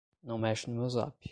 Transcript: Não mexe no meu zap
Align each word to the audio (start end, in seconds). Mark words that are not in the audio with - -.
Não 0.23 0.35
mexe 0.37 0.67
no 0.67 0.77
meu 0.79 0.89
zap 0.89 1.29